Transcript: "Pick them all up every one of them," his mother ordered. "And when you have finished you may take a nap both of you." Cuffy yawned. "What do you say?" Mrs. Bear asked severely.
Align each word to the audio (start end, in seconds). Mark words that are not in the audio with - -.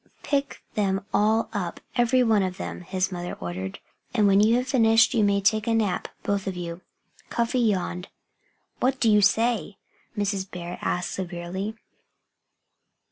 "Pick 0.23 0.63
them 0.73 1.05
all 1.13 1.47
up 1.53 1.79
every 1.95 2.23
one 2.23 2.41
of 2.41 2.57
them," 2.57 2.81
his 2.81 3.11
mother 3.11 3.33
ordered. 3.39 3.77
"And 4.15 4.25
when 4.25 4.39
you 4.39 4.55
have 4.57 4.67
finished 4.67 5.13
you 5.13 5.23
may 5.23 5.41
take 5.41 5.67
a 5.67 5.75
nap 5.75 6.07
both 6.23 6.47
of 6.47 6.55
you." 6.55 6.81
Cuffy 7.29 7.59
yawned. 7.59 8.07
"What 8.79 8.99
do 8.99 9.11
you 9.11 9.21
say?" 9.21 9.77
Mrs. 10.17 10.49
Bear 10.49 10.79
asked 10.81 11.11
severely. 11.11 11.75